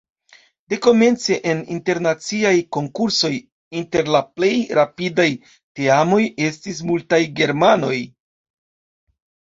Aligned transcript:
Dekomence 0.73 1.35
en 1.49 1.59
internaciaj 1.75 2.53
konkursoj 2.77 3.31
inter 3.81 4.09
la 4.15 4.23
plej 4.39 4.51
rapidaj 4.79 5.29
teamoj 5.81 6.21
estis 6.49 6.81
multaj 6.91 7.21
germanoj. 7.43 7.97